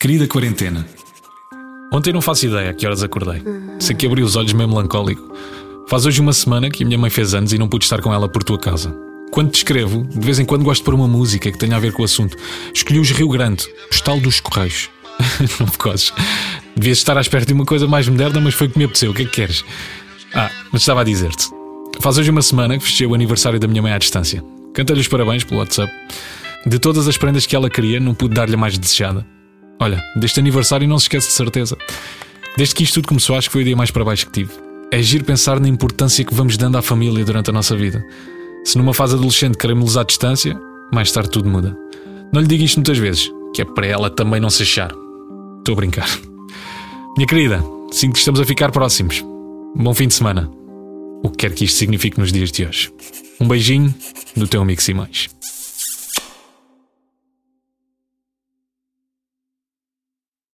[0.00, 0.86] Querida quarentena.
[1.92, 3.42] Ontem não faço ideia a que horas acordei.
[3.80, 5.34] Sei que abri os olhos meio melancólico.
[5.88, 8.14] Faz hoje uma semana que a minha mãe fez anos e não pude estar com
[8.14, 8.94] ela por tua casa.
[9.32, 11.80] Quando te escrevo, de vez em quando gosto de pôr uma música que tenha a
[11.80, 12.36] ver com o assunto.
[12.72, 14.88] Escolhi os Rio Grande, postal dos Correios.
[15.58, 16.12] não me cozes.
[16.76, 19.10] Devias estar à espera de uma coisa mais moderna, mas foi o que me apeteceu.
[19.10, 19.64] O que é que queres?
[20.32, 21.48] Ah, mas estava a dizer-te.
[22.00, 24.44] Faz hoje uma semana que festejei o aniversário da minha mãe à distância.
[24.72, 25.92] Cantei-lhe os parabéns pelo WhatsApp.
[26.64, 29.26] De todas as prendas que ela queria, não pude dar-lhe a mais desejada.
[29.80, 31.76] Olha, deste aniversário não se esquece de certeza.
[32.56, 34.52] Desde que isto tudo começou, acho que foi o dia mais para baixo que tive.
[34.90, 38.04] É giro pensar na importância que vamos dando à família durante a nossa vida.
[38.64, 40.58] Se numa fase adolescente queremos à distância,
[40.92, 41.76] mais tarde tudo muda.
[42.32, 44.90] Não lhe digo isto muitas vezes, que é para ela também não se achar.
[45.58, 46.08] Estou a brincar.
[47.16, 49.24] Minha querida, sinto que estamos a ficar próximos.
[49.76, 50.50] Bom fim de semana.
[51.22, 52.90] O que quer que isto signifique nos dias de hoje.
[53.40, 53.94] Um beijinho
[54.36, 55.28] do teu amigo Simões.